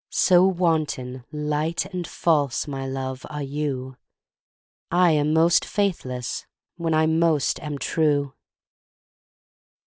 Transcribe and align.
So 0.09 0.47
wanton, 0.47 1.25
light 1.31 1.85
and 1.85 2.07
false, 2.07 2.67
my 2.67 2.87
love, 2.87 3.23
are 3.29 3.43
you, 3.43 3.97
I 4.89 5.11
am 5.11 5.31
most 5.31 5.63
faithless 5.63 6.47
when 6.75 6.95
I 6.95 7.05
most 7.05 7.59
am 7.59 7.77
true. 7.77 8.33